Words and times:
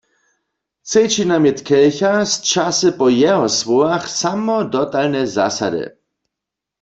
Třeći 0.87 1.23
namjet 1.31 1.59
Kelcha 1.67 2.13
střase 2.33 2.89
po 2.99 3.07
jeho 3.21 3.47
słowach 3.59 4.05
samo 4.19 4.55
dotalne 4.73 5.21
zasady. 5.35 5.85